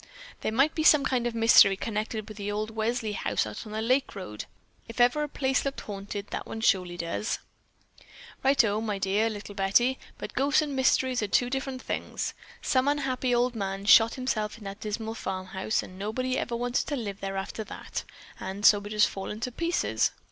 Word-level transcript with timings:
"There 0.39 0.51
might 0.51 0.73
be 0.73 0.81
some 0.81 1.03
kind 1.05 1.27
of 1.27 1.35
a 1.35 1.37
mystery 1.37 1.77
connected 1.77 2.27
with 2.27 2.37
that 2.39 2.49
old 2.49 2.71
Welsley 2.71 3.11
house 3.11 3.45
out 3.45 3.67
on 3.67 3.71
the 3.71 3.83
lake 3.83 4.15
road. 4.15 4.45
If 4.87 4.99
ever 4.99 5.21
a 5.21 5.29
place 5.29 5.63
looked 5.63 5.81
haunted, 5.81 6.29
that 6.31 6.47
one 6.47 6.61
surely 6.61 6.97
does." 6.97 7.37
"Righto, 8.43 8.81
my 8.81 8.97
dear 8.97 9.29
little 9.29 9.53
Betty, 9.53 9.99
but 10.17 10.33
ghosts 10.33 10.63
and 10.63 10.75
mysteries 10.75 11.21
are 11.21 11.27
two 11.27 11.51
different 11.51 11.83
things. 11.83 12.33
Some 12.63 12.87
unhappy 12.87 13.35
old 13.35 13.53
man 13.55 13.85
shot 13.85 14.15
himself 14.15 14.57
in 14.57 14.63
that 14.63 14.79
dismal 14.79 15.13
farmhouse 15.13 15.83
and 15.83 15.99
nobody 15.99 16.35
ever 16.35 16.55
wanted 16.55 16.87
to 16.87 16.95
live 16.95 17.19
there 17.19 17.37
after 17.37 17.63
that; 17.65 18.03
and 18.39 18.65
so 18.65 18.79
it 18.79 18.85
has 18.91 19.03
just 19.03 19.07
fallen 19.09 19.39
to 19.41 19.51
pieces. 19.51 20.09